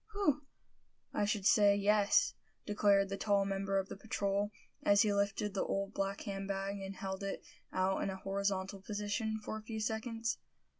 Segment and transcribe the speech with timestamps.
[0.15, 0.47] "Whew!
[1.13, 2.33] I should say, yes!"
[2.65, 4.49] declared the tall member of the patrol,
[4.81, 8.81] as he lifted the old black hand bag, and held it out in a horizontal
[8.81, 10.39] position for a few seconds.